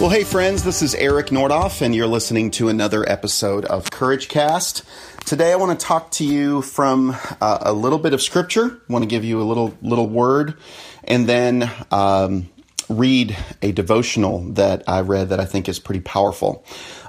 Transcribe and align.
Well, 0.00 0.08
hey, 0.08 0.24
friends, 0.24 0.64
this 0.64 0.80
is 0.80 0.94
Eric 0.94 1.26
Nordoff, 1.26 1.82
and 1.82 1.94
you're 1.94 2.06
listening 2.06 2.50
to 2.52 2.70
another 2.70 3.06
episode 3.06 3.66
of 3.66 3.90
Courage 3.90 4.28
Cast. 4.28 4.82
Today, 5.26 5.52
I 5.52 5.56
want 5.56 5.78
to 5.78 5.86
talk 5.86 6.10
to 6.12 6.24
you 6.24 6.62
from 6.62 7.14
uh, 7.38 7.58
a 7.60 7.74
little 7.74 7.98
bit 7.98 8.14
of 8.14 8.22
scripture. 8.22 8.80
I 8.88 8.90
want 8.90 9.02
to 9.02 9.06
give 9.06 9.24
you 9.26 9.42
a 9.42 9.44
little 9.44 9.76
little 9.82 10.08
word, 10.08 10.54
and 11.04 11.28
then 11.28 11.70
um, 11.90 12.48
read 12.88 13.36
a 13.60 13.72
devotional 13.72 14.40
that 14.54 14.84
I 14.88 15.02
read 15.02 15.28
that 15.28 15.38
I 15.38 15.44
think 15.44 15.68
is 15.68 15.78
pretty 15.78 16.00
powerful 16.00 16.64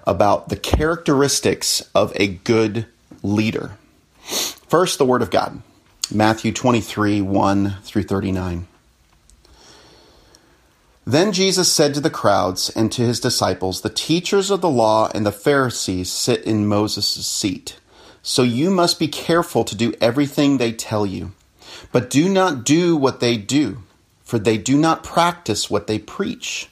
about 0.05 0.49
the 0.49 0.57
characteristics 0.57 1.89
of 1.95 2.11
a 2.17 2.27
good 2.27 2.87
leader. 3.23 3.71
First, 4.67 4.97
the 4.97 5.05
Word 5.05 5.21
of 5.21 5.31
God, 5.31 5.61
Matthew 6.13 6.51
23 6.51 7.21
1 7.21 7.77
through 7.83 8.03
39. 8.03 8.67
Then 11.05 11.31
Jesus 11.31 11.71
said 11.71 11.93
to 11.95 11.99
the 11.99 12.11
crowds 12.11 12.69
and 12.69 12.91
to 12.91 13.01
his 13.01 13.19
disciples, 13.19 13.81
The 13.81 13.89
teachers 13.89 14.51
of 14.51 14.61
the 14.61 14.69
law 14.69 15.09
and 15.13 15.25
the 15.25 15.31
Pharisees 15.31 16.11
sit 16.11 16.43
in 16.43 16.67
Moses' 16.67 17.25
seat. 17.25 17.79
So 18.21 18.43
you 18.43 18.69
must 18.69 18.99
be 18.99 19.07
careful 19.07 19.63
to 19.63 19.75
do 19.75 19.93
everything 19.99 20.57
they 20.57 20.71
tell 20.71 21.05
you. 21.07 21.31
But 21.91 22.09
do 22.09 22.29
not 22.29 22.63
do 22.63 22.95
what 22.95 23.19
they 23.19 23.37
do, 23.37 23.79
for 24.23 24.37
they 24.37 24.57
do 24.57 24.77
not 24.77 25.03
practice 25.03 25.69
what 25.69 25.87
they 25.87 25.97
preach. 25.97 26.69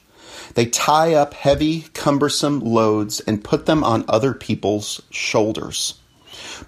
They 0.54 0.66
tie 0.66 1.14
up 1.14 1.34
heavy, 1.34 1.86
cumbersome 1.92 2.60
loads 2.60 3.20
and 3.20 3.44
put 3.44 3.66
them 3.66 3.82
on 3.82 4.04
other 4.08 4.32
people's 4.32 5.02
shoulders. 5.10 5.94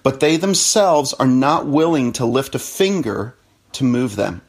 But 0.03 0.19
they 0.19 0.35
themselves 0.35 1.13
are 1.13 1.27
not 1.27 1.65
willing 1.65 2.11
to 2.13 2.25
lift 2.25 2.55
a 2.55 2.59
finger 2.59 3.35
to 3.73 3.83
move 3.83 4.15
them. 4.17 4.41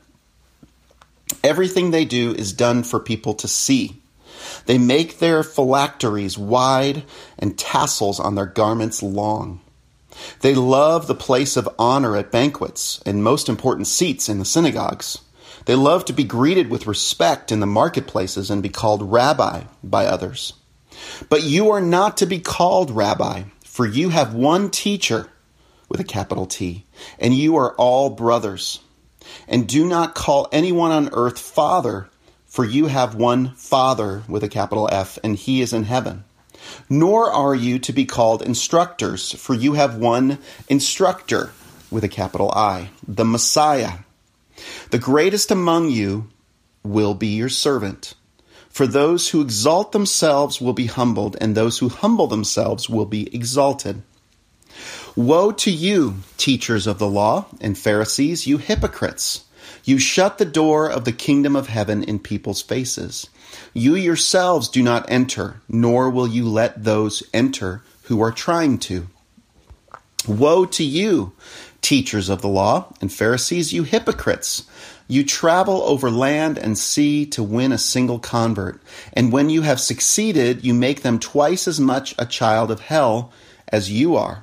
Everything 1.45 1.91
they 1.91 2.07
do 2.07 2.33
is 2.33 2.55
done 2.55 2.83
for 2.83 2.99
people 2.99 3.35
to 3.35 3.47
see. 3.47 4.01
They 4.65 4.79
make 4.79 5.19
their 5.19 5.43
phylacteries 5.43 6.39
wide 6.39 7.05
and 7.39 7.59
tassels 7.59 8.19
on 8.19 8.35
their 8.35 8.47
garments 8.47 9.03
long. 9.03 9.61
They 10.41 10.55
love 10.55 11.07
the 11.07 11.15
place 11.15 11.59
of 11.59 11.69
honor 11.79 12.17
at 12.17 12.33
banquets 12.33 13.03
and 13.05 13.23
most 13.23 13.51
important 13.51 13.89
seats 13.89 14.31
in 14.31 14.39
the 14.39 14.47
synagogues. 14.47 15.19
They 15.67 15.75
love 15.75 16.07
to 16.07 16.15
be 16.15 16.25
greeted 16.25 16.71
with 16.71 16.87
respect 16.87 17.53
in 17.53 17.61
the 17.61 17.67
marketplaces 17.67 18.51
and 18.51 18.63
be 18.63 18.71
called 18.71 19.13
rabbi 19.13 19.65
by 19.83 20.07
others. 20.07 20.55
But 21.29 21.43
you 21.43 21.71
are 21.73 21.81
not 21.83 22.17
to 22.19 22.27
be 22.27 22.39
called 22.39 22.91
rabbi, 22.91 23.45
for 23.65 23.87
you 23.87 24.09
have 24.09 24.33
one 24.33 24.71
teacher 24.71 25.29
with 25.91 26.01
a 26.01 26.05
capital 26.05 26.47
T, 26.47 26.87
and 27.19 27.35
you 27.35 27.57
are 27.57 27.75
all 27.75 28.09
brothers. 28.09 28.81
And 29.49 29.67
do 29.67 29.87
not 29.87 30.15
call 30.15 30.49
anyone 30.53 30.91
on 30.91 31.11
earth 31.13 31.39
father, 31.39 32.09
for 32.47 32.65
you 32.65 32.87
have 32.87 33.15
one 33.15 33.55
Father 33.57 34.23
with 34.29 34.45
a 34.45 34.49
capital 34.49 34.89
F, 34.93 35.19
and 35.25 35.37
he 35.37 35.61
is 35.61 35.73
in 35.73 35.85
heaven. 35.85 36.25
Nor 36.89 37.31
are 37.31 37.55
you 37.55 37.79
to 37.81 37.93
be 37.93 38.05
called 38.05 38.43
instructors, 38.43 39.33
for 39.33 39.55
you 39.55 39.75
have 39.75 39.97
one 39.97 40.39
instructor 40.69 41.53
with 41.91 42.05
a 42.05 42.09
capital 42.09 42.51
I, 42.53 42.91
the 43.07 43.25
Messiah. 43.25 43.99
The 44.91 44.99
greatest 44.99 45.51
among 45.51 45.91
you 45.91 46.31
will 46.83 47.15
be 47.15 47.29
your 47.29 47.49
servant. 47.49 48.15
For 48.69 48.87
those 48.87 49.29
who 49.31 49.41
exalt 49.41 49.93
themselves 49.93 50.61
will 50.61 50.73
be 50.73 50.87
humbled, 50.87 51.37
and 51.41 51.55
those 51.55 51.79
who 51.79 51.89
humble 51.89 52.27
themselves 52.27 52.89
will 52.89 53.07
be 53.07 53.35
exalted. 53.35 54.03
Woe 55.17 55.53
to 55.53 55.71
you, 55.71 56.17
teachers 56.37 56.87
of 56.87 56.99
the 56.99 57.09
law 57.09 57.47
and 57.61 57.79
Pharisees, 57.79 58.47
you 58.47 58.59
hypocrites! 58.59 59.45
You 59.85 59.99
shut 59.99 60.39
the 60.39 60.45
door 60.45 60.91
of 60.91 61.05
the 61.05 61.13
kingdom 61.13 61.55
of 61.55 61.69
heaven 61.69 62.03
in 62.03 62.19
people's 62.19 62.63
faces. 62.63 63.29
You 63.73 63.95
yourselves 63.95 64.69
do 64.69 64.83
not 64.83 65.11
enter, 65.11 65.61
nor 65.69 66.11
will 66.11 66.27
you 66.27 66.49
let 66.49 66.85
those 66.85 67.23
enter 67.33 67.83
who 68.05 68.21
are 68.23 68.33
trying 68.33 68.79
to. 68.79 69.09
Woe 70.27 70.65
to 70.67 70.85
you, 70.85 71.33
teachers 71.83 72.29
of 72.29 72.41
the 72.41 72.49
law 72.49 72.93
and 73.01 73.13
Pharisees, 73.13 73.73
you 73.73 73.85
hypocrites! 73.85 74.65
You 75.07 75.23
travel 75.23 75.83
over 75.83 76.11
land 76.11 76.57
and 76.57 76.79
sea 76.79 77.27
to 77.27 77.43
win 77.43 77.73
a 77.73 77.79
single 77.79 78.19
convert, 78.19 78.81
and 79.13 79.31
when 79.31 79.51
you 79.51 79.63
have 79.63 79.79
succeeded, 79.79 80.65
you 80.65 80.73
make 80.73 81.03
them 81.03 81.19
twice 81.19 81.69
as 81.69 81.79
much 81.79 82.15
a 82.19 82.25
child 82.25 82.71
of 82.71 82.81
hell 82.81 83.33
as 83.69 83.91
you 83.91 84.17
are. 84.17 84.43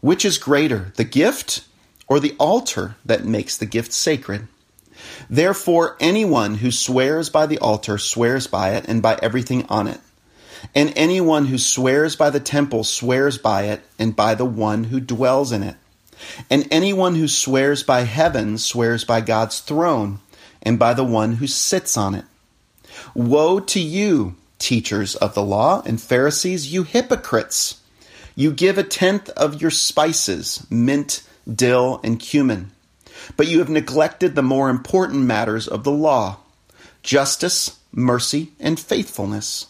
Which 0.00 0.24
is 0.24 0.38
greater, 0.38 0.92
the 0.96 1.04
gift 1.04 1.64
or 2.08 2.20
the 2.20 2.34
altar 2.38 2.96
that 3.04 3.24
makes 3.24 3.56
the 3.56 3.66
gift 3.66 3.92
sacred? 3.92 4.48
Therefore, 5.28 5.96
anyone 6.00 6.56
who 6.56 6.70
swears 6.70 7.28
by 7.28 7.46
the 7.46 7.58
altar 7.58 7.98
swears 7.98 8.46
by 8.46 8.70
it 8.70 8.86
and 8.88 9.02
by 9.02 9.18
everything 9.22 9.64
on 9.66 9.86
it. 9.86 10.00
And 10.74 10.92
anyone 10.96 11.46
who 11.46 11.58
swears 11.58 12.16
by 12.16 12.30
the 12.30 12.40
temple 12.40 12.84
swears 12.84 13.38
by 13.38 13.62
it 13.64 13.82
and 13.98 14.14
by 14.14 14.34
the 14.34 14.44
one 14.44 14.84
who 14.84 15.00
dwells 15.00 15.52
in 15.52 15.62
it. 15.62 15.76
And 16.50 16.68
anyone 16.70 17.14
who 17.14 17.28
swears 17.28 17.82
by 17.82 18.02
heaven 18.02 18.58
swears 18.58 19.04
by 19.04 19.22
God's 19.22 19.60
throne 19.60 20.20
and 20.62 20.78
by 20.78 20.92
the 20.92 21.04
one 21.04 21.34
who 21.36 21.46
sits 21.46 21.96
on 21.96 22.14
it. 22.14 22.26
Woe 23.14 23.60
to 23.60 23.80
you, 23.80 24.36
teachers 24.58 25.14
of 25.16 25.34
the 25.34 25.42
law 25.42 25.82
and 25.86 26.00
Pharisees, 26.00 26.72
you 26.72 26.82
hypocrites! 26.82 27.79
You 28.34 28.52
give 28.52 28.78
a 28.78 28.82
tenth 28.82 29.28
of 29.30 29.60
your 29.60 29.70
spices, 29.70 30.66
mint, 30.70 31.22
dill, 31.52 32.00
and 32.04 32.18
cumin. 32.18 32.70
But 33.36 33.48
you 33.48 33.58
have 33.58 33.68
neglected 33.68 34.34
the 34.34 34.42
more 34.42 34.70
important 34.70 35.24
matters 35.24 35.68
of 35.68 35.84
the 35.84 35.92
law 35.92 36.38
justice, 37.02 37.78
mercy, 37.92 38.52
and 38.60 38.78
faithfulness. 38.78 39.66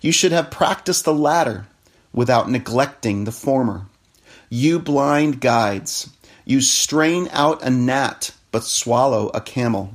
You 0.00 0.10
should 0.10 0.32
have 0.32 0.50
practiced 0.50 1.04
the 1.04 1.14
latter 1.14 1.66
without 2.12 2.50
neglecting 2.50 3.24
the 3.24 3.32
former. 3.32 3.86
You 4.48 4.78
blind 4.78 5.40
guides, 5.40 6.10
you 6.44 6.60
strain 6.60 7.28
out 7.30 7.62
a 7.62 7.70
gnat 7.70 8.32
but 8.50 8.64
swallow 8.64 9.30
a 9.32 9.40
camel. 9.40 9.94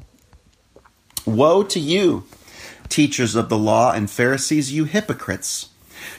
Woe 1.26 1.64
to 1.64 1.80
you, 1.80 2.26
teachers 2.90 3.36
of 3.36 3.50
the 3.50 3.58
law 3.58 3.92
and 3.92 4.10
Pharisees, 4.10 4.72
you 4.72 4.86
hypocrites! 4.86 5.70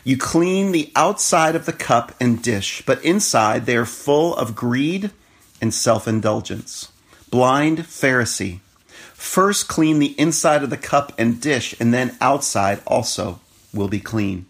You 0.05 0.17
clean 0.17 0.73
the 0.73 0.91
outside 0.95 1.55
of 1.55 1.67
the 1.67 1.73
cup 1.73 2.15
and 2.21 2.43
dish, 2.43 2.83
but 2.87 3.05
inside 3.05 3.67
they 3.67 3.77
are 3.77 3.87
full 3.87 4.35
of 4.37 4.55
greed 4.55 5.11
and 5.61 5.73
self 5.73 6.09
indulgence. 6.09 6.91
Blind 7.31 7.81
Pharisee. 7.81 8.61
First 9.15 9.69
clean 9.69 9.99
the 9.99 10.19
inside 10.19 10.63
of 10.63 10.71
the 10.71 10.77
cup 10.77 11.13
and 11.19 11.41
dish, 11.41 11.75
and 11.81 11.93
then 11.93 12.17
outside 12.21 12.81
also 12.87 13.41
will 13.75 13.89
be 13.89 14.01
clean. 14.01 14.47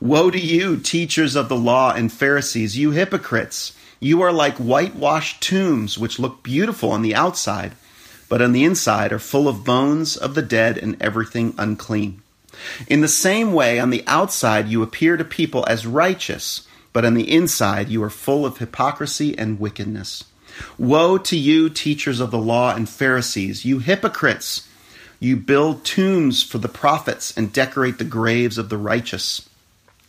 Woe 0.00 0.30
to 0.30 0.40
you, 0.40 0.76
teachers 0.78 1.36
of 1.36 1.48
the 1.48 1.56
law 1.56 1.92
and 1.92 2.10
Pharisees, 2.10 2.76
you 2.76 2.92
hypocrites! 2.92 3.74
You 4.00 4.22
are 4.22 4.32
like 4.32 4.56
whitewashed 4.56 5.42
tombs, 5.42 5.98
which 5.98 6.18
look 6.18 6.42
beautiful 6.42 6.90
on 6.90 7.02
the 7.02 7.14
outside, 7.14 7.72
but 8.30 8.40
on 8.40 8.52
the 8.52 8.64
inside 8.64 9.12
are 9.12 9.18
full 9.18 9.46
of 9.46 9.64
bones 9.64 10.16
of 10.16 10.34
the 10.34 10.42
dead 10.42 10.78
and 10.78 10.96
everything 11.02 11.54
unclean. 11.58 12.22
In 12.86 13.00
the 13.00 13.08
same 13.08 13.52
way, 13.52 13.78
on 13.78 13.90
the 13.90 14.04
outside 14.06 14.68
you 14.68 14.82
appear 14.82 15.16
to 15.16 15.24
people 15.24 15.64
as 15.68 15.86
righteous, 15.86 16.66
but 16.92 17.04
on 17.04 17.14
the 17.14 17.30
inside 17.30 17.88
you 17.88 18.02
are 18.02 18.10
full 18.10 18.44
of 18.44 18.58
hypocrisy 18.58 19.36
and 19.38 19.60
wickedness. 19.60 20.24
Woe 20.78 21.18
to 21.18 21.36
you, 21.36 21.70
teachers 21.70 22.20
of 22.20 22.30
the 22.30 22.38
law 22.38 22.74
and 22.74 22.88
Pharisees, 22.88 23.64
you 23.64 23.78
hypocrites! 23.78 24.66
You 25.20 25.36
build 25.36 25.84
tombs 25.84 26.42
for 26.42 26.58
the 26.58 26.68
prophets 26.68 27.36
and 27.36 27.52
decorate 27.52 27.98
the 27.98 28.04
graves 28.04 28.56
of 28.56 28.70
the 28.70 28.78
righteous. 28.78 29.46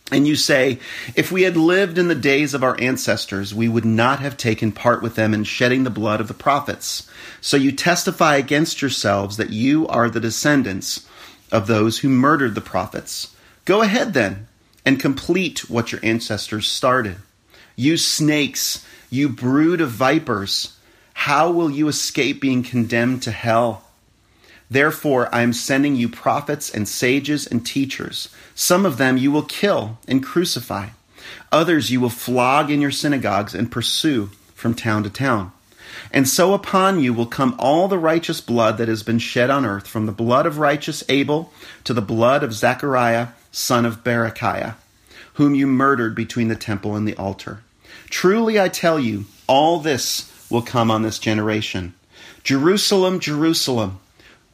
And 0.09 0.27
you 0.27 0.35
say, 0.35 0.79
If 1.15 1.31
we 1.31 1.43
had 1.43 1.55
lived 1.55 1.97
in 1.97 2.07
the 2.07 2.15
days 2.15 2.53
of 2.53 2.63
our 2.63 2.79
ancestors, 2.81 3.53
we 3.53 3.69
would 3.69 3.85
not 3.85 4.19
have 4.19 4.37
taken 4.37 4.71
part 4.71 5.01
with 5.01 5.15
them 5.15 5.33
in 5.33 5.43
shedding 5.43 5.83
the 5.83 5.89
blood 5.89 6.21
of 6.21 6.27
the 6.27 6.33
prophets. 6.33 7.09
So 7.39 7.55
you 7.57 7.71
testify 7.71 8.35
against 8.35 8.81
yourselves 8.81 9.37
that 9.37 9.51
you 9.51 9.87
are 9.87 10.09
the 10.09 10.19
descendants 10.19 11.07
of 11.51 11.67
those 11.67 11.99
who 11.99 12.09
murdered 12.09 12.55
the 12.55 12.61
prophets. 12.61 13.35
Go 13.65 13.81
ahead 13.81 14.13
then 14.13 14.47
and 14.85 14.99
complete 14.99 15.69
what 15.69 15.91
your 15.91 16.01
ancestors 16.03 16.67
started. 16.67 17.17
You 17.75 17.97
snakes, 17.97 18.85
you 19.09 19.29
brood 19.29 19.81
of 19.81 19.89
vipers, 19.89 20.77
how 21.13 21.51
will 21.51 21.69
you 21.69 21.87
escape 21.87 22.41
being 22.41 22.63
condemned 22.63 23.21
to 23.23 23.31
hell? 23.31 23.83
Therefore, 24.69 25.29
I 25.35 25.41
am 25.41 25.53
sending 25.53 25.95
you 25.95 26.07
prophets 26.07 26.69
and 26.69 26.87
sages 26.87 27.45
and 27.45 27.65
teachers. 27.65 28.29
Some 28.55 28.85
of 28.85 28.97
them 28.97 29.17
you 29.17 29.31
will 29.31 29.43
kill 29.43 29.97
and 30.07 30.23
crucify. 30.23 30.89
Others 31.51 31.91
you 31.91 31.99
will 31.99 32.09
flog 32.09 32.71
in 32.71 32.81
your 32.81 32.91
synagogues 32.91 33.53
and 33.53 33.71
pursue 33.71 34.31
from 34.55 34.73
town 34.73 35.03
to 35.03 35.09
town. 35.09 35.51
And 36.11 36.27
so 36.27 36.53
upon 36.53 36.99
you 36.99 37.13
will 37.13 37.25
come 37.25 37.55
all 37.59 37.87
the 37.87 37.97
righteous 37.97 38.41
blood 38.41 38.77
that 38.77 38.87
has 38.87 39.03
been 39.03 39.19
shed 39.19 39.49
on 39.49 39.65
earth, 39.65 39.87
from 39.87 40.05
the 40.05 40.11
blood 40.11 40.45
of 40.45 40.57
righteous 40.57 41.03
Abel 41.09 41.51
to 41.83 41.93
the 41.93 42.01
blood 42.01 42.43
of 42.43 42.53
Zechariah, 42.53 43.29
son 43.51 43.85
of 43.85 44.03
Berechiah, 44.03 44.75
whom 45.33 45.55
you 45.55 45.67
murdered 45.67 46.15
between 46.15 46.47
the 46.47 46.55
temple 46.55 46.95
and 46.95 47.07
the 47.07 47.15
altar. 47.15 47.61
Truly 48.09 48.59
I 48.59 48.69
tell 48.69 48.99
you, 48.99 49.25
all 49.47 49.79
this 49.79 50.31
will 50.49 50.61
come 50.61 50.89
on 50.89 51.01
this 51.01 51.19
generation. 51.19 51.93
Jerusalem, 52.43 53.19
Jerusalem 53.19 53.99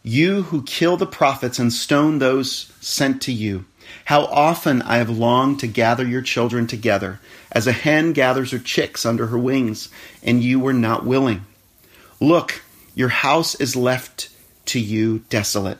you 0.07 0.43
who 0.43 0.63
kill 0.63 0.95
the 0.95 1.05
prophets 1.05 1.59
and 1.59 1.73
stone 1.73 2.19
those 2.19 2.71
sent 2.79 3.21
to 3.23 3.33
you. 3.33 3.65
How 4.05 4.25
often 4.25 4.81
I 4.81 4.97
have 4.97 5.09
longed 5.09 5.59
to 5.61 5.67
gather 5.67 6.05
your 6.05 6.21
children 6.21 6.67
together, 6.67 7.19
as 7.51 7.67
a 7.67 7.71
hen 7.71 8.13
gathers 8.13 8.51
her 8.51 8.59
chicks 8.59 9.05
under 9.05 9.27
her 9.27 9.37
wings, 9.37 9.89
and 10.23 10.43
you 10.43 10.59
were 10.59 10.73
not 10.73 11.05
willing. 11.05 11.45
Look, 12.19 12.61
your 12.95 13.09
house 13.09 13.55
is 13.55 13.75
left 13.75 14.29
to 14.67 14.79
you 14.79 15.19
desolate. 15.29 15.79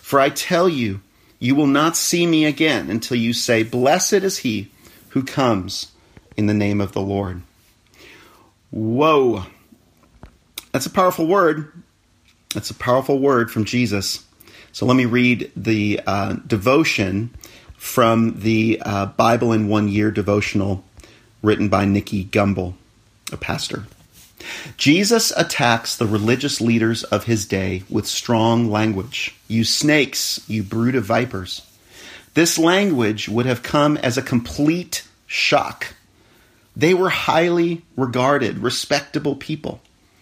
For 0.00 0.20
I 0.20 0.30
tell 0.30 0.68
you, 0.68 1.00
you 1.38 1.54
will 1.54 1.66
not 1.66 1.96
see 1.96 2.26
me 2.26 2.44
again 2.44 2.90
until 2.90 3.16
you 3.16 3.32
say, 3.32 3.62
Blessed 3.62 4.14
is 4.14 4.38
he 4.38 4.70
who 5.10 5.22
comes 5.22 5.92
in 6.36 6.46
the 6.46 6.54
name 6.54 6.80
of 6.80 6.92
the 6.92 7.00
Lord. 7.00 7.42
Whoa. 8.70 9.44
That's 10.72 10.86
a 10.86 10.90
powerful 10.90 11.26
word. 11.26 11.72
That's 12.54 12.70
a 12.70 12.74
powerful 12.74 13.18
word 13.18 13.50
from 13.50 13.64
Jesus. 13.64 14.24
So 14.78 14.86
let 14.86 14.94
me 14.94 15.06
read 15.06 15.50
the 15.56 16.00
uh, 16.06 16.34
devotion 16.46 17.30
from 17.76 18.38
the 18.38 18.80
uh, 18.80 19.06
Bible 19.06 19.52
in 19.52 19.66
One 19.66 19.88
Year 19.88 20.12
devotional 20.12 20.84
written 21.42 21.68
by 21.68 21.84
Nicky 21.84 22.24
Gumbel, 22.24 22.74
a 23.32 23.36
pastor. 23.36 23.88
Jesus 24.76 25.32
attacks 25.36 25.96
the 25.96 26.06
religious 26.06 26.60
leaders 26.60 27.02
of 27.02 27.24
his 27.24 27.44
day 27.44 27.82
with 27.90 28.06
strong 28.06 28.70
language. 28.70 29.34
You 29.48 29.64
snakes, 29.64 30.48
you 30.48 30.62
brood 30.62 30.94
of 30.94 31.02
vipers. 31.02 31.66
This 32.34 32.56
language 32.56 33.28
would 33.28 33.46
have 33.46 33.64
come 33.64 33.96
as 33.96 34.16
a 34.16 34.22
complete 34.22 35.02
shock. 35.26 35.96
They 36.76 36.94
were 36.94 37.10
highly 37.10 37.82
regarded, 37.96 38.58
respectable 38.58 39.34
people. 39.34 39.80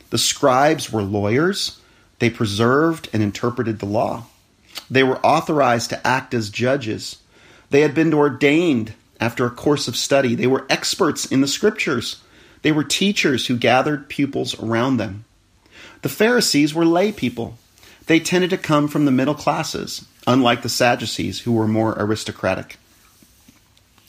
The 0.09 0.17
scribes 0.17 0.91
were 0.91 1.03
lawyers, 1.03 1.79
they 2.21 2.31
preserved 2.31 3.11
and 3.13 3.23
interpreted 3.23 3.81
the 3.81 3.85
law. 3.85 4.25
They 4.91 5.03
were 5.03 5.19
authorized 5.19 5.91
to 5.91 6.07
act 6.07 6.35
as 6.35 6.51
judges. 6.51 7.17
They 7.71 7.81
had 7.81 7.95
been 7.95 8.15
ordained 8.15 8.95
after 9.21 9.47
a 9.47 9.51
course 9.51 9.89
of 9.89 9.97
study. 9.97 10.35
They 10.35 10.47
were 10.47 10.67
experts 10.71 11.27
in 11.27 11.41
the 11.41 11.49
scriptures. 11.49 12.23
They 12.63 12.73
were 12.73 12.85
teachers 12.85 13.47
who 13.47 13.57
gathered 13.57 14.09
pupils 14.09 14.61
around 14.61 14.97
them. 14.97 15.25
The 16.03 16.09
Pharisees 16.09 16.75
were 16.75 16.85
lay 16.85 17.13
people. 17.13 17.59
They 18.07 18.21
tended 18.21 18.51
to 18.51 18.59
come 18.59 18.89
from 18.89 19.05
the 19.05 19.13
middle 19.13 19.35
classes, 19.35 20.07
unlike 20.27 20.63
the 20.63 20.69
Sadducees, 20.69 21.41
who 21.41 21.53
were 21.53 21.67
more 21.67 21.95
aristocratic. 21.99 22.79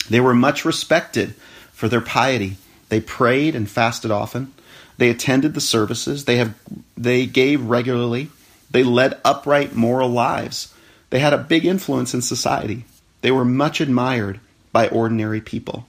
They 0.08 0.20
were 0.20 0.34
much 0.34 0.64
respected 0.64 1.34
for 1.72 1.88
their 1.88 2.00
piety. 2.00 2.56
They 2.88 3.00
prayed 3.00 3.54
and 3.54 3.68
fasted 3.68 4.10
often. 4.10 4.52
They 4.96 5.10
attended 5.10 5.54
the 5.54 5.60
services. 5.60 6.24
They 6.24 6.36
have 6.36 6.54
they 6.96 7.26
gave 7.26 7.64
regularly. 7.64 8.30
They 8.70 8.82
led 8.82 9.20
upright 9.24 9.74
moral 9.74 10.10
lives. 10.10 10.74
They 11.10 11.20
had 11.20 11.32
a 11.32 11.38
big 11.38 11.64
influence 11.64 12.14
in 12.14 12.22
society. 12.22 12.84
They 13.22 13.30
were 13.30 13.44
much 13.44 13.80
admired 13.80 14.40
by 14.72 14.88
ordinary 14.88 15.40
people. 15.40 15.86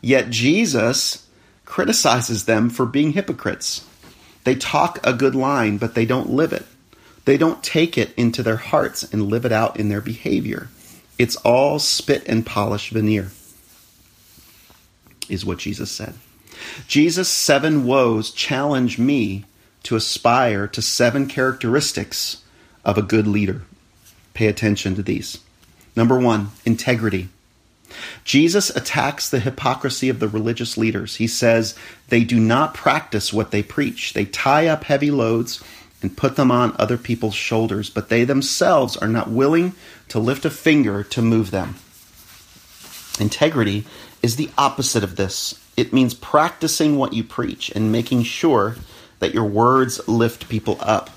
Yet 0.00 0.30
Jesus 0.30 1.26
criticizes 1.64 2.44
them 2.44 2.70
for 2.70 2.86
being 2.86 3.12
hypocrites. 3.12 3.86
They 4.44 4.54
talk 4.54 4.98
a 5.06 5.12
good 5.12 5.34
line, 5.34 5.78
but 5.78 5.94
they 5.94 6.04
don't 6.04 6.30
live 6.30 6.52
it. 6.52 6.66
They 7.24 7.36
don't 7.36 7.62
take 7.62 7.96
it 7.96 8.12
into 8.16 8.42
their 8.42 8.56
hearts 8.56 9.04
and 9.12 9.28
live 9.28 9.44
it 9.44 9.52
out 9.52 9.78
in 9.78 9.88
their 9.88 10.00
behavior. 10.00 10.68
It's 11.18 11.36
all 11.36 11.78
spit 11.78 12.26
and 12.26 12.44
polish 12.44 12.90
veneer, 12.90 13.30
is 15.28 15.44
what 15.44 15.58
Jesus 15.58 15.92
said. 15.92 16.14
Jesus' 16.88 17.28
seven 17.28 17.84
woes 17.84 18.30
challenge 18.30 18.98
me 18.98 19.44
to 19.84 19.96
aspire 19.96 20.66
to 20.68 20.82
seven 20.82 21.26
characteristics 21.26 22.42
of 22.84 22.98
a 22.98 23.02
good 23.02 23.26
leader. 23.26 23.62
Pay 24.34 24.46
attention 24.46 24.94
to 24.94 25.02
these. 25.02 25.38
Number 25.94 26.18
one, 26.18 26.48
integrity. 26.64 27.28
Jesus 28.24 28.70
attacks 28.70 29.28
the 29.28 29.40
hypocrisy 29.40 30.08
of 30.08 30.18
the 30.18 30.28
religious 30.28 30.78
leaders. 30.78 31.16
He 31.16 31.26
says 31.26 31.74
they 32.08 32.24
do 32.24 32.40
not 32.40 32.74
practice 32.74 33.32
what 33.32 33.50
they 33.50 33.62
preach. 33.62 34.14
They 34.14 34.24
tie 34.24 34.66
up 34.66 34.84
heavy 34.84 35.10
loads 35.10 35.62
and 36.00 36.16
put 36.16 36.36
them 36.36 36.50
on 36.50 36.74
other 36.78 36.96
people's 36.96 37.34
shoulders, 37.34 37.90
but 37.90 38.08
they 38.08 38.24
themselves 38.24 38.96
are 38.96 39.08
not 39.08 39.30
willing 39.30 39.74
to 40.08 40.18
lift 40.18 40.44
a 40.44 40.50
finger 40.50 41.04
to 41.04 41.22
move 41.22 41.50
them. 41.50 41.76
Integrity 43.20 43.84
is 44.22 44.36
the 44.36 44.50
opposite 44.56 45.04
of 45.04 45.16
this. 45.16 45.60
It 45.76 45.92
means 45.92 46.14
practicing 46.14 46.96
what 46.96 47.12
you 47.12 47.22
preach 47.22 47.70
and 47.70 47.92
making 47.92 48.24
sure 48.24 48.76
that 49.22 49.32
your 49.32 49.44
words 49.44 50.00
lift 50.08 50.48
people 50.48 50.76
up 50.80 51.08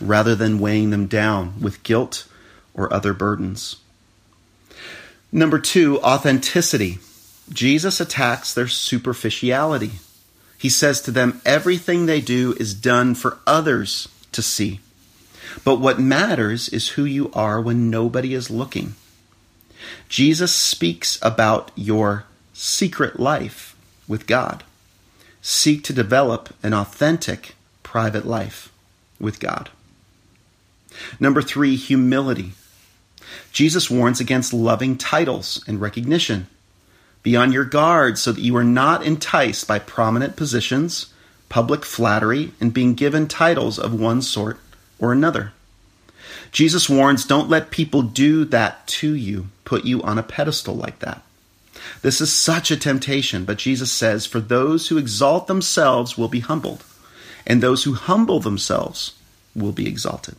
rather 0.00 0.34
than 0.34 0.58
weighing 0.58 0.90
them 0.90 1.06
down 1.06 1.54
with 1.60 1.84
guilt 1.84 2.26
or 2.74 2.92
other 2.92 3.14
burdens. 3.14 3.76
Number 5.30 5.60
two, 5.60 6.00
authenticity. 6.00 6.98
Jesus 7.52 8.00
attacks 8.00 8.52
their 8.52 8.66
superficiality. 8.66 9.92
He 10.58 10.68
says 10.68 11.00
to 11.02 11.12
them, 11.12 11.40
everything 11.46 12.06
they 12.06 12.20
do 12.20 12.56
is 12.58 12.74
done 12.74 13.14
for 13.14 13.38
others 13.46 14.08
to 14.32 14.42
see. 14.42 14.80
But 15.64 15.76
what 15.76 16.00
matters 16.00 16.68
is 16.68 16.88
who 16.88 17.04
you 17.04 17.30
are 17.32 17.60
when 17.60 17.90
nobody 17.90 18.34
is 18.34 18.50
looking. 18.50 18.96
Jesus 20.08 20.52
speaks 20.52 21.16
about 21.22 21.70
your 21.76 22.24
secret 22.52 23.20
life 23.20 23.76
with 24.08 24.26
God. 24.26 24.64
Seek 25.42 25.82
to 25.84 25.92
develop 25.92 26.54
an 26.62 26.72
authentic 26.72 27.56
private 27.82 28.24
life 28.24 28.72
with 29.18 29.40
God. 29.40 29.70
Number 31.18 31.42
three, 31.42 31.76
humility. 31.76 32.52
Jesus 33.50 33.90
warns 33.90 34.20
against 34.20 34.52
loving 34.52 34.96
titles 34.96 35.62
and 35.66 35.80
recognition. 35.80 36.46
Be 37.22 37.36
on 37.36 37.52
your 37.52 37.64
guard 37.64 38.18
so 38.18 38.32
that 38.32 38.40
you 38.40 38.56
are 38.56 38.64
not 38.64 39.04
enticed 39.04 39.66
by 39.66 39.78
prominent 39.78 40.36
positions, 40.36 41.12
public 41.48 41.84
flattery, 41.84 42.52
and 42.60 42.72
being 42.72 42.94
given 42.94 43.28
titles 43.28 43.78
of 43.78 43.98
one 43.98 44.22
sort 44.22 44.58
or 44.98 45.12
another. 45.12 45.52
Jesus 46.52 46.88
warns 46.88 47.24
don't 47.24 47.48
let 47.48 47.70
people 47.70 48.02
do 48.02 48.44
that 48.44 48.86
to 48.86 49.14
you, 49.14 49.48
put 49.64 49.84
you 49.84 50.02
on 50.02 50.18
a 50.18 50.22
pedestal 50.22 50.76
like 50.76 50.98
that. 51.00 51.22
This 52.02 52.20
is 52.20 52.32
such 52.32 52.70
a 52.70 52.76
temptation, 52.76 53.44
but 53.44 53.58
Jesus 53.58 53.90
says, 53.90 54.26
For 54.26 54.40
those 54.40 54.88
who 54.88 54.98
exalt 54.98 55.46
themselves 55.46 56.16
will 56.16 56.28
be 56.28 56.40
humbled, 56.40 56.84
and 57.46 57.62
those 57.62 57.84
who 57.84 57.94
humble 57.94 58.40
themselves 58.40 59.14
will 59.54 59.72
be 59.72 59.86
exalted. 59.86 60.36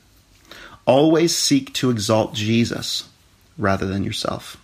Always 0.85 1.35
seek 1.35 1.73
to 1.75 1.89
exalt 1.89 2.33
Jesus 2.33 3.09
rather 3.57 3.85
than 3.85 4.03
yourself. 4.03 4.57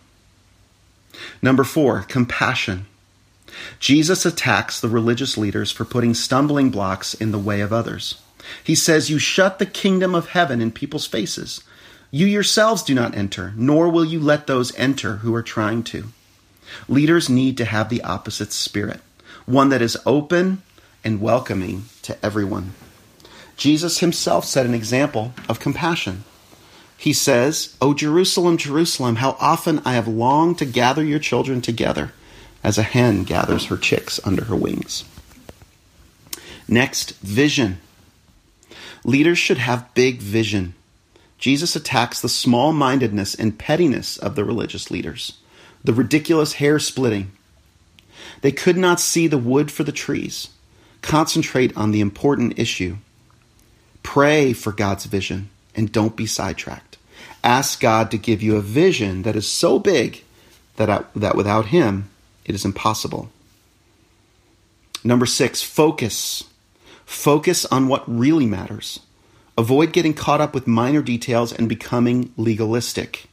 Number 1.42 1.64
four, 1.64 2.02
compassion. 2.02 2.86
Jesus 3.80 4.26
attacks 4.26 4.80
the 4.80 4.90
religious 4.90 5.38
leaders 5.38 5.72
for 5.72 5.86
putting 5.86 6.14
stumbling 6.14 6.70
blocks 6.70 7.14
in 7.14 7.32
the 7.32 7.40
way 7.40 7.62
of 7.62 7.74
others. 7.74 8.22
He 8.64 8.76
says, 8.76 9.10
You 9.10 9.20
shut 9.20 9.60
the 9.60 9.66
kingdom 9.66 10.16
of 10.16 10.30
heaven 10.30 10.62
in 10.62 10.72
people's 10.72 11.08
faces. 11.08 11.62
You 12.12 12.26
yourselves 12.26 12.84
do 12.84 12.96
not 12.96 13.16
enter, 13.16 13.54
nor 13.56 13.90
will 13.90 14.06
you 14.06 14.20
let 14.20 14.48
those 14.48 14.76
enter 14.76 15.18
who 15.18 15.34
are 15.36 15.44
trying 15.44 15.84
to. 15.84 16.06
Leaders 16.88 17.30
need 17.30 17.58
to 17.58 17.66
have 17.66 17.90
the 17.90 18.04
opposite 18.04 18.52
spirit, 18.52 19.02
one 19.46 19.70
that 19.70 19.82
is 19.82 19.98
open 20.06 20.62
and 21.04 21.22
welcoming 21.22 21.86
to 22.04 22.18
everyone. 22.26 22.74
Jesus 23.58 24.00
himself 24.00 24.46
set 24.46 24.66
an 24.66 24.74
example 24.74 25.34
of 25.48 25.60
compassion. 25.60 26.24
he 26.98 27.14
says, 27.14 27.78
O 27.82 27.94
Jerusalem, 27.94 28.58
Jerusalem, 28.58 29.18
how 29.18 29.38
often 29.40 29.82
I 29.86 29.94
have 29.94 30.08
longed 30.08 30.58
to 30.58 30.66
gather 30.66 31.04
your 31.04 31.20
children 31.20 31.62
together 31.62 32.12
as 32.62 32.78
a 32.78 32.84
hen 32.84 33.24
gathers 33.24 33.68
her 33.68 33.78
chicks 33.78 34.20
under 34.26 34.44
her 34.46 34.56
wings. 34.56 35.06
Next, 36.68 37.18
vision. 37.20 37.80
Leaders 39.06 39.38
should 39.40 39.60
have 39.60 39.94
big 39.94 40.20
vision. 40.20 40.76
Jesus 41.38 41.74
attacks 41.74 42.20
the 42.20 42.28
small 42.28 42.74
mindedness 42.74 43.34
and 43.34 43.58
pettiness 43.58 44.18
of 44.18 44.36
the 44.36 44.44
religious 44.44 44.92
leaders, 44.92 45.38
the 45.84 45.94
ridiculous 45.94 46.54
hair 46.54 46.80
splitting. 46.80 47.32
They 48.42 48.52
could 48.52 48.78
not 48.78 49.00
see 49.00 49.28
the 49.28 49.38
wood 49.38 49.72
for 49.72 49.84
the 49.84 49.92
trees. 49.92 50.50
Concentrate 51.02 51.76
on 51.78 51.92
the 51.92 52.02
important 52.02 52.60
issue. 52.60 52.98
Pray 54.04 54.54
for 54.54 54.72
God's 54.72 55.06
vision 55.06 55.50
and 55.76 55.92
don't 55.92 56.16
be 56.16 56.26
sidetracked. 56.26 56.98
Ask 57.44 57.80
God 57.80 58.12
to 58.12 58.18
give 58.18 58.42
you 58.42 58.56
a 58.56 58.62
vision 58.62 59.24
that 59.24 59.36
is 59.36 59.48
so 59.48 59.80
big 59.80 60.24
that, 60.76 60.90
uh, 60.90 61.04
that 61.16 61.36
without 61.36 61.68
Him, 61.68 62.10
it 62.46 62.56
is 62.56 62.66
impossible. 62.66 63.30
Number 65.04 65.26
six, 65.26 65.62
focus. 65.62 66.44
Focus 67.06 67.66
on 67.66 67.88
what 67.88 68.04
really 68.08 68.46
matters. 68.46 69.00
Avoid 69.58 69.94
getting 69.94 70.14
caught 70.14 70.42
up 70.42 70.54
with 70.54 70.68
minor 70.68 71.02
details 71.02 71.54
and 71.54 71.70
becoming 71.70 72.34
legalistic. 72.38 73.29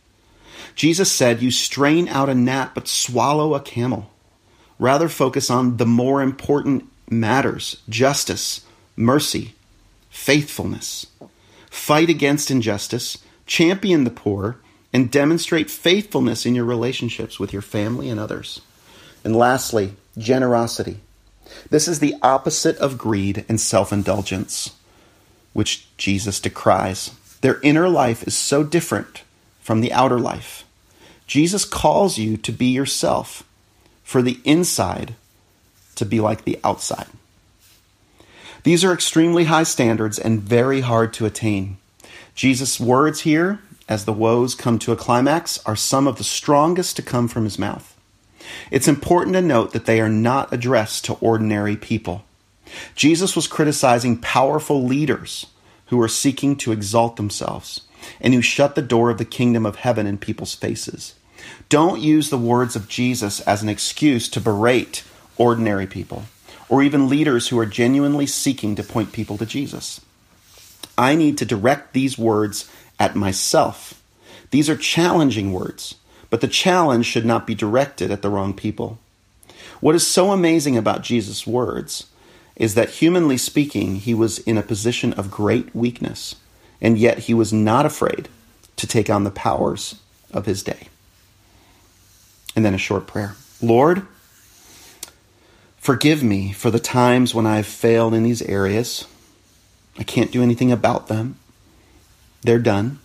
Jesus 0.75 1.11
said, 1.11 1.43
You 1.43 1.51
strain 1.51 2.09
out 2.09 2.29
a 2.29 2.35
gnat 2.35 2.75
but 2.75 2.89
swallow 2.89 3.55
a 3.55 3.61
camel. 3.61 4.11
Rather 4.79 5.09
focus 5.09 5.51
on 5.51 5.79
the 5.79 5.87
more 5.87 6.23
important 6.23 6.89
matters 7.09 7.83
justice, 7.89 8.63
mercy, 8.97 9.55
faithfulness. 10.11 11.07
Fight 11.71 12.09
against 12.09 12.51
injustice, 12.51 13.19
champion 13.47 14.05
the 14.05 14.11
poor, 14.11 14.59
and 14.93 15.11
demonstrate 15.11 15.71
faithfulness 15.71 16.47
in 16.47 16.55
your 16.55 16.65
relationships 16.65 17.39
with 17.39 17.53
your 17.53 17.63
family 17.63 18.09
and 18.09 18.19
others. 18.19 18.61
And 19.25 19.37
lastly, 19.37 19.95
generosity. 20.17 21.01
This 21.71 21.87
is 21.87 22.01
the 22.01 22.15
opposite 22.23 22.77
of 22.79 22.99
greed 22.99 23.45
and 23.49 23.61
self 23.61 23.93
indulgence 23.93 24.71
which 25.57 25.89
Jesus 25.97 26.39
decries. 26.39 27.13
Their 27.41 27.61
inner 27.63 27.89
life 27.89 28.23
is 28.27 28.37
so 28.37 28.63
different 28.63 29.23
from 29.67 29.81
the 29.81 29.93
outer 29.93 30.21
life. 30.21 30.65
Jesus 31.27 31.65
calls 31.65 32.19
you 32.19 32.37
to 32.37 32.53
be 32.53 32.67
yourself, 32.67 33.43
for 34.05 34.23
the 34.23 34.39
inside 34.45 35.17
to 35.97 36.05
be 36.07 36.21
like 36.21 36.45
the 36.45 36.61
outside. 36.63 37.09
These 38.63 38.85
are 38.85 38.93
extremely 38.93 39.47
high 39.47 39.65
standards 39.65 40.21
and 40.21 40.41
very 40.41 40.83
hard 40.83 41.13
to 41.15 41.27
attain. 41.27 41.79
Jesus' 42.37 42.79
words 42.79 43.23
here, 43.23 43.59
as 43.89 44.05
the 44.05 44.13
woes 44.13 44.55
come 44.55 44.79
to 44.79 44.93
a 44.93 44.97
climax, 44.97 45.59
are 45.67 45.75
some 45.75 46.07
of 46.07 46.19
the 46.19 46.23
strongest 46.23 46.95
to 46.95 47.03
come 47.03 47.27
from 47.27 47.43
his 47.43 47.59
mouth. 47.59 47.97
It's 48.71 48.87
important 48.87 49.35
to 49.35 49.43
note 49.43 49.73
that 49.73 49.87
they 49.87 50.01
are 50.01 50.09
not 50.09 50.53
addressed 50.53 51.07
to 51.07 51.15
ordinary 51.15 51.77
people. 51.77 52.25
Jesus 52.95 53.35
was 53.35 53.49
criticizing 53.49 54.19
powerful 54.19 54.85
leaders 54.85 55.47
who 55.87 55.97
were 55.97 56.07
seeking 56.07 56.55
to 56.59 56.71
exalt 56.71 57.17
themselves 57.17 57.81
and 58.21 58.35
who 58.35 58.43
shut 58.43 58.75
the 58.75 58.83
door 58.83 59.11
of 59.11 59.19
the 59.19 59.25
kingdom 59.25 59.67
of 59.67 59.77
heaven 59.77 60.07
in 60.07 60.19
people's 60.19 60.55
faces. 60.55 61.15
Don't 61.69 62.01
use 62.01 62.31
the 62.31 62.39
words 62.39 62.77
of 62.77 62.89
Jesus 62.89 63.41
as 63.41 63.63
an 63.63 63.69
excuse 63.69 64.29
to 64.31 64.41
berate 64.41 65.05
ordinary 65.37 65.87
people 65.87 66.25
or 66.69 66.83
even 66.83 67.09
leaders 67.09 67.49
who 67.49 67.59
are 67.59 67.67
genuinely 67.67 68.27
seeking 68.27 68.75
to 68.75 68.83
point 68.83 69.13
people 69.13 69.39
to 69.39 69.47
Jesus. 69.47 70.01
I 70.99 71.15
need 71.15 71.39
to 71.39 71.45
direct 71.45 71.93
these 71.93 72.19
words 72.19 72.71
at 72.99 73.15
myself. 73.15 74.03
These 74.51 74.69
are 74.71 74.77
challenging 74.77 75.53
words, 75.53 75.97
but 76.31 76.41
the 76.41 76.49
challenge 76.49 77.07
should 77.07 77.27
not 77.27 77.47
be 77.47 77.55
directed 77.55 78.11
at 78.11 78.23
the 78.23 78.31
wrong 78.31 78.55
people. 78.55 78.99
What 79.81 79.95
is 79.95 80.07
so 80.07 80.33
amazing 80.33 80.77
about 80.77 81.03
Jesus' 81.03 81.47
words 81.47 82.07
is 82.57 82.75
that 82.75 82.91
humanly 82.91 83.37
speaking, 83.37 83.97
he 83.97 84.15
was 84.15 84.39
in 84.41 84.57
a 84.57 84.63
position 84.63 85.13
of 85.13 85.31
great 85.31 85.75
weakness, 85.75 86.37
and 86.81 86.99
yet 86.99 87.21
he 87.21 87.35
was 87.35 87.53
not 87.53 87.87
afraid 87.87 88.29
to 88.77 88.87
take 88.87 89.09
on 89.09 89.25
the 89.25 89.31
powers 89.31 89.97
of 90.33 90.47
his 90.47 90.63
day. 90.63 90.89
And 92.55 92.65
then 92.65 92.75
a 92.75 92.79
short 92.79 93.07
prayer 93.07 93.37
Lord, 93.63 94.07
forgive 95.79 96.23
me 96.23 96.53
for 96.53 96.71
the 96.71 96.79
times 96.79 97.35
when 97.35 97.47
I 97.47 97.57
have 97.57 97.67
failed 97.67 98.15
in 98.15 98.23
these 98.23 98.43
areas. 98.43 99.07
I 99.99 100.03
can't 100.03 100.33
do 100.33 100.43
anything 100.43 100.71
about 100.73 101.09
them, 101.09 101.39
they're 102.43 102.59
done. 102.59 102.99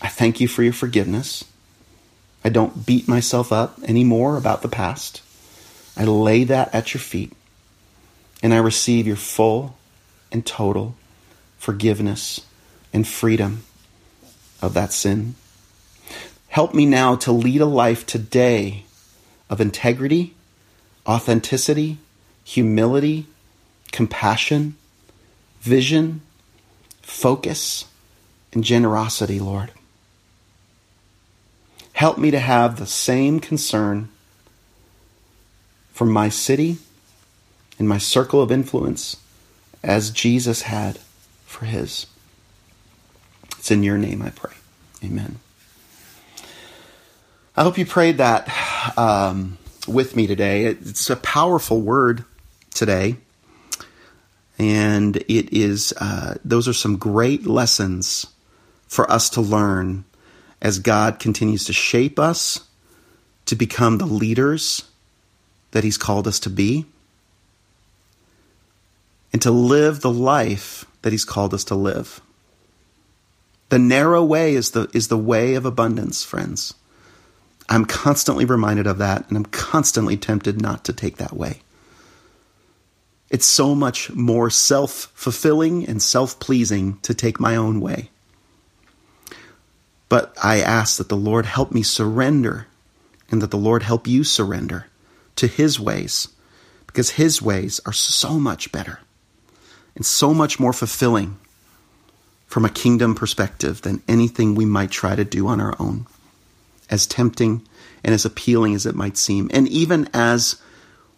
I 0.00 0.08
thank 0.08 0.40
you 0.40 0.46
for 0.46 0.62
your 0.62 0.72
forgiveness. 0.72 1.44
I 2.44 2.50
don't 2.50 2.86
beat 2.86 3.08
myself 3.08 3.52
up 3.52 3.80
anymore 3.82 4.36
about 4.36 4.62
the 4.62 4.68
past. 4.68 5.22
I 5.96 6.04
lay 6.04 6.44
that 6.44 6.72
at 6.72 6.94
your 6.94 7.00
feet 7.00 7.32
and 8.42 8.54
I 8.54 8.58
receive 8.58 9.06
your 9.06 9.16
full 9.16 9.76
and 10.30 10.46
total 10.46 10.94
forgiveness 11.58 12.42
and 12.92 13.06
freedom 13.06 13.64
of 14.60 14.74
that 14.74 14.92
sin. 14.92 15.34
Help 16.48 16.74
me 16.74 16.86
now 16.86 17.14
to 17.16 17.32
lead 17.32 17.60
a 17.60 17.66
life 17.66 18.06
today 18.06 18.84
of 19.50 19.60
integrity, 19.60 20.34
authenticity, 21.06 21.98
humility, 22.44 23.26
compassion, 23.92 24.76
vision, 25.60 26.20
focus, 27.02 27.84
and 28.52 28.64
generosity, 28.64 29.38
Lord. 29.40 29.72
Help 31.92 32.16
me 32.16 32.30
to 32.30 32.38
have 32.38 32.78
the 32.78 32.86
same 32.86 33.40
concern 33.40 34.08
for 35.92 36.04
my 36.04 36.28
city 36.28 36.78
and 37.78 37.88
my 37.88 37.98
circle 37.98 38.40
of 38.40 38.52
influence 38.52 39.16
as 39.82 40.10
Jesus 40.10 40.62
had 40.62 40.98
for 41.44 41.64
his. 41.64 42.06
It's 43.58 43.70
in 43.70 43.82
your 43.82 43.98
name 43.98 44.22
I 44.22 44.30
pray. 44.30 44.52
Amen. 45.04 45.38
I 47.56 47.62
hope 47.62 47.76
you 47.76 47.86
prayed 47.86 48.18
that 48.18 48.48
um, 48.96 49.58
with 49.86 50.14
me 50.14 50.26
today. 50.26 50.64
It's 50.64 51.10
a 51.10 51.16
powerful 51.16 51.80
word 51.80 52.24
today. 52.72 53.16
And 54.58 55.16
it 55.16 55.52
is, 55.52 55.92
uh, 56.00 56.36
those 56.44 56.68
are 56.68 56.72
some 56.72 56.96
great 56.96 57.46
lessons 57.46 58.26
for 58.86 59.10
us 59.10 59.30
to 59.30 59.40
learn 59.40 60.04
as 60.60 60.78
God 60.78 61.18
continues 61.18 61.64
to 61.64 61.72
shape 61.72 62.18
us 62.18 62.64
to 63.46 63.54
become 63.56 63.98
the 63.98 64.06
leaders 64.06 64.88
that 65.70 65.84
He's 65.84 65.98
called 65.98 66.26
us 66.26 66.40
to 66.40 66.50
be 66.50 66.86
and 69.32 69.40
to 69.42 69.50
live 69.50 70.00
the 70.00 70.10
life 70.10 70.84
that 71.02 71.12
He's 71.12 71.24
called 71.24 71.54
us 71.54 71.64
to 71.64 71.74
live. 71.74 72.20
The 73.68 73.78
narrow 73.78 74.24
way 74.24 74.54
is 74.54 74.70
the, 74.70 74.88
is 74.94 75.08
the 75.08 75.18
way 75.18 75.54
of 75.54 75.66
abundance, 75.66 76.24
friends. 76.24 76.74
I'm 77.68 77.84
constantly 77.84 78.46
reminded 78.46 78.86
of 78.86 78.98
that, 78.98 79.28
and 79.28 79.36
I'm 79.36 79.44
constantly 79.46 80.16
tempted 80.16 80.60
not 80.60 80.84
to 80.86 80.92
take 80.92 81.18
that 81.18 81.36
way. 81.36 81.60
It's 83.30 83.44
so 83.44 83.74
much 83.74 84.10
more 84.14 84.48
self 84.48 85.12
fulfilling 85.14 85.86
and 85.86 86.02
self 86.02 86.40
pleasing 86.40 86.98
to 87.02 87.12
take 87.12 87.38
my 87.38 87.56
own 87.56 87.80
way. 87.80 88.10
But 90.08 90.34
I 90.42 90.60
ask 90.60 90.96
that 90.96 91.10
the 91.10 91.16
Lord 91.16 91.44
help 91.44 91.70
me 91.70 91.82
surrender 91.82 92.68
and 93.30 93.42
that 93.42 93.50
the 93.50 93.58
Lord 93.58 93.82
help 93.82 94.06
you 94.06 94.24
surrender 94.24 94.86
to 95.36 95.46
His 95.46 95.78
ways 95.78 96.28
because 96.86 97.10
His 97.10 97.42
ways 97.42 97.80
are 97.84 97.92
so 97.92 98.38
much 98.38 98.72
better 98.72 99.00
and 99.94 100.06
so 100.06 100.32
much 100.32 100.58
more 100.58 100.72
fulfilling 100.72 101.38
from 102.48 102.64
a 102.64 102.70
kingdom 102.70 103.14
perspective 103.14 103.82
than 103.82 104.02
anything 104.08 104.54
we 104.54 104.64
might 104.64 104.90
try 104.90 105.14
to 105.14 105.24
do 105.24 105.46
on 105.46 105.60
our 105.60 105.76
own. 105.78 106.06
As 106.90 107.06
tempting 107.06 107.62
and 108.02 108.14
as 108.14 108.24
appealing 108.24 108.74
as 108.74 108.86
it 108.86 108.94
might 108.94 109.18
seem, 109.18 109.50
and 109.52 109.68
even 109.68 110.08
as 110.14 110.60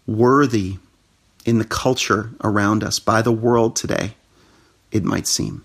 worthy 0.07 0.79
in 1.47 1.59
the 1.59 1.65
culture 1.65 2.31
around 2.43 2.83
us 2.83 2.99
by 2.99 3.23
the 3.23 3.33
world 3.33 3.77
today, 3.77 4.15
it 4.91 5.05
might 5.05 5.29
seem. 5.29 5.63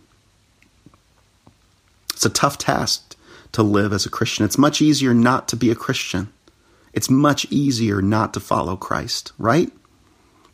It's 2.13 2.25
a 2.25 2.29
tough 2.29 2.59
task 2.59 3.15
to 3.53 3.63
live 3.63 3.91
as 3.91 4.05
a 4.05 4.09
Christian. 4.09 4.45
It's 4.45 4.57
much 4.57 4.81
easier 4.81 5.13
not 5.13 5.47
to 5.47 5.55
be 5.55 5.71
a 5.71 5.75
Christian. 5.75 6.31
It's 6.93 7.09
much 7.09 7.45
easier 7.49 8.01
not 8.01 8.33
to 8.35 8.39
follow 8.39 8.75
Christ, 8.77 9.31
right? 9.39 9.71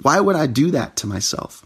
Why 0.01 0.19
would 0.19 0.35
I 0.35 0.47
do 0.47 0.71
that 0.71 0.95
to 0.97 1.07
myself? 1.07 1.65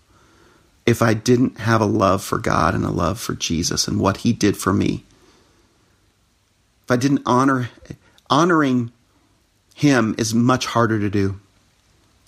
If 0.85 1.01
I 1.01 1.13
didn't 1.13 1.59
have 1.59 1.81
a 1.81 1.85
love 1.85 2.23
for 2.23 2.37
God 2.37 2.75
and 2.75 2.85
a 2.85 2.91
love 2.91 3.19
for 3.19 3.33
Jesus 3.33 3.87
and 3.87 3.99
what 3.99 4.17
he 4.17 4.33
did 4.33 4.55
for 4.55 4.71
me. 4.71 5.03
If 6.83 6.91
I 6.91 6.95
didn't 6.95 7.23
honor 7.25 7.69
honoring 8.29 8.91
him 9.73 10.15
is 10.17 10.33
much 10.33 10.67
harder 10.67 10.99
to 10.99 11.09
do 11.09 11.39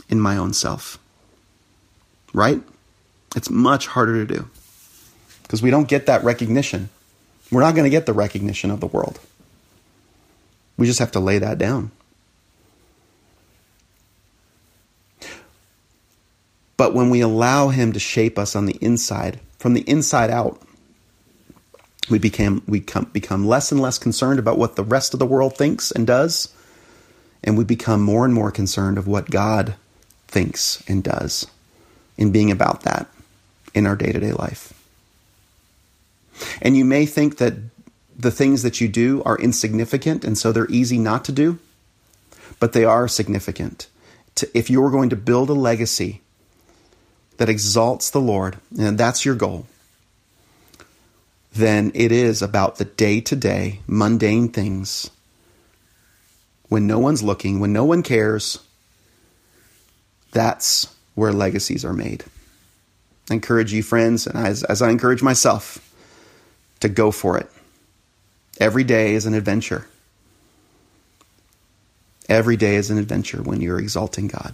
in 0.10 0.20
my 0.20 0.38
own 0.38 0.54
self. 0.54 0.98
Right? 2.34 2.62
It's 3.36 3.50
much 3.50 3.88
harder 3.88 4.26
to 4.26 4.36
do 4.36 4.50
because 5.44 5.62
we 5.62 5.70
don't 5.70 5.88
get 5.88 6.08
that 6.08 6.24
recognition 6.24 6.90
We're 7.52 7.62
not 7.62 7.76
going 7.76 7.86
to 7.86 7.90
get 7.90 8.06
the 8.06 8.14
recognition 8.14 8.72
of 8.72 8.80
the 8.80 8.88
world. 8.88 9.20
We 10.78 10.86
just 10.86 11.00
have 11.00 11.12
to 11.12 11.20
lay 11.20 11.40
that 11.40 11.58
down. 11.58 11.92
But 16.78 16.94
when 16.94 17.10
we 17.10 17.22
allow 17.22 17.70
Him 17.70 17.92
to 17.94 18.00
shape 18.00 18.38
us 18.38 18.56
on 18.56 18.68
the 18.68 18.78
inside, 18.80 19.40
from 19.58 19.74
the 19.74 19.82
inside 19.82 20.30
out, 20.30 20.62
we 22.10 22.20
became 22.20 22.64
we 22.68 22.80
come, 22.80 23.06
become 23.06 23.48
less 23.48 23.72
and 23.72 23.82
less 23.82 23.98
concerned 23.98 24.40
about 24.40 24.58
what 24.58 24.76
the 24.76 24.84
rest 24.84 25.14
of 25.14 25.20
the 25.20 25.26
world 25.26 25.58
thinks 25.58 25.92
and 25.92 26.08
does, 26.08 26.54
and 27.44 27.58
we 27.58 27.64
become 27.64 28.02
more 28.02 28.24
and 28.24 28.34
more 28.34 28.52
concerned 28.52 28.98
of 28.98 29.08
what 29.08 29.30
God 29.30 29.76
thinks 30.28 30.84
and 30.88 31.04
does 31.04 31.48
in 32.18 32.32
being 32.32 32.52
about 32.52 32.82
that 32.82 33.08
in 33.74 33.86
our 33.86 33.96
day 33.96 34.12
to 34.12 34.20
day 34.20 34.32
life. 34.32 34.74
And 36.62 36.78
you 36.78 36.86
may 36.86 37.06
think 37.06 37.38
that 37.38 37.56
the 38.18 38.32
things 38.32 38.64
that 38.64 38.82
you 38.82 38.88
do 38.88 39.22
are 39.24 39.38
insignificant 39.38 40.24
and 40.24 40.38
so 40.38 40.52
they're 40.52 40.70
easy 40.70 40.98
not 40.98 41.26
to 41.26 41.32
do, 41.32 41.60
but 42.60 42.74
they 42.74 42.84
are 42.84 43.08
significant. 43.08 43.88
If 44.54 44.70
you're 44.70 44.92
going 44.92 45.10
to 45.10 45.16
build 45.16 45.50
a 45.50 45.54
legacy 45.54 46.22
that 47.38 47.50
exalts 47.50 48.10
the 48.10 48.22
Lord, 48.22 48.58
and 48.78 48.98
that's 48.98 49.26
your 49.26 49.36
goal, 49.36 49.68
then 51.54 51.92
it 51.96 52.12
is 52.12 52.42
about 52.42 52.78
the 52.78 52.86
day 52.86 53.22
to 53.22 53.36
day, 53.36 53.80
mundane 53.88 54.50
things. 54.50 55.10
When 56.70 56.86
no 56.86 57.00
one's 57.00 57.24
looking, 57.24 57.60
when 57.60 57.74
no 57.74 57.86
one 57.86 58.04
cares, 58.04 58.60
that's 60.32 60.94
where 61.16 61.32
legacies 61.32 61.86
are 61.86 61.94
made. 61.94 62.24
I 63.30 63.36
encourage 63.36 63.74
you, 63.74 63.84
friends, 63.84 64.28
and 64.28 64.38
as, 64.38 64.64
as 64.64 64.82
I 64.82 64.90
encourage 64.90 65.24
myself, 65.24 65.84
to 66.80 66.90
go 66.90 67.12
for 67.12 67.38
it. 67.38 67.50
Every 68.60 68.84
day 68.84 69.14
is 69.16 69.26
an 69.26 69.34
adventure. 69.34 69.88
Every 72.30 72.58
day 72.58 72.76
is 72.76 72.92
an 72.92 72.98
adventure 72.98 73.42
when 73.42 73.62
you're 73.62 73.80
exalting 73.80 74.28
God. 74.28 74.54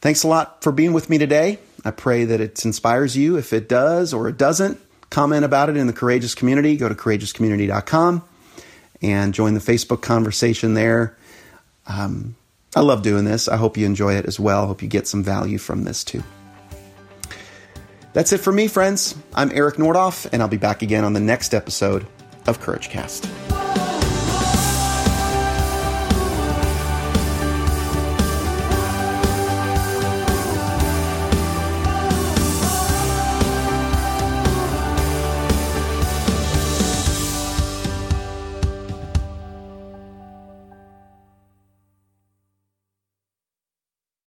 Thanks 0.00 0.22
a 0.22 0.28
lot 0.28 0.62
for 0.62 0.72
being 0.72 0.92
with 0.92 1.10
me 1.10 1.18
today. 1.18 1.58
I 1.84 1.90
pray 1.90 2.24
that 2.24 2.40
it 2.40 2.64
inspires 2.64 3.16
you. 3.16 3.36
If 3.36 3.52
it 3.52 3.68
does 3.68 4.12
or 4.12 4.28
it 4.28 4.36
doesn't, 4.36 4.80
comment 5.10 5.44
about 5.44 5.70
it 5.70 5.76
in 5.76 5.86
the 5.86 5.92
Courageous 5.92 6.34
Community. 6.34 6.76
Go 6.76 6.88
to 6.88 6.94
courageouscommunity.com 6.94 8.24
and 9.02 9.34
join 9.34 9.54
the 9.54 9.60
Facebook 9.60 10.02
conversation 10.02 10.74
there. 10.74 11.16
Um, 11.86 12.36
I 12.76 12.80
love 12.80 13.02
doing 13.02 13.24
this. 13.24 13.48
I 13.48 13.56
hope 13.56 13.76
you 13.76 13.86
enjoy 13.86 14.14
it 14.14 14.26
as 14.26 14.38
well. 14.38 14.66
Hope 14.66 14.82
you 14.82 14.88
get 14.88 15.08
some 15.08 15.22
value 15.22 15.58
from 15.58 15.84
this 15.84 16.04
too. 16.04 16.22
That's 18.12 18.32
it 18.32 18.38
for 18.38 18.52
me, 18.52 18.68
friends. 18.68 19.14
I'm 19.34 19.50
Eric 19.52 19.76
Nordoff, 19.76 20.28
and 20.32 20.42
I'll 20.42 20.48
be 20.48 20.56
back 20.56 20.82
again 20.82 21.04
on 21.04 21.12
the 21.12 21.20
next 21.20 21.54
episode 21.54 22.06
of 22.46 22.60
Courage 22.60 22.88
Cast. 22.88 23.28